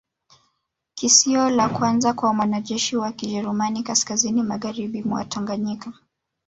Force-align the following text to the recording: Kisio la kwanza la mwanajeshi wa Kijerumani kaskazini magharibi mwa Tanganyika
Kisio 0.93 1.49
la 1.49 1.69
kwanza 1.69 2.13
la 2.21 2.33
mwanajeshi 2.33 2.97
wa 2.97 3.11
Kijerumani 3.11 3.83
kaskazini 3.83 4.43
magharibi 4.43 5.03
mwa 5.03 5.25
Tanganyika 5.25 5.93